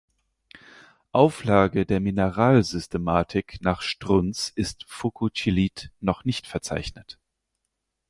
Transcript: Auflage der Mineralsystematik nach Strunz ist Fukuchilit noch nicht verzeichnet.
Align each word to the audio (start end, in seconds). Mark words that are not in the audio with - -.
Auflage 1.11 1.85
der 1.85 1.99
Mineralsystematik 1.99 3.59
nach 3.61 3.83
Strunz 3.83 4.49
ist 4.49 4.83
Fukuchilit 4.87 5.91
noch 5.99 6.25
nicht 6.25 6.47
verzeichnet. 6.47 7.19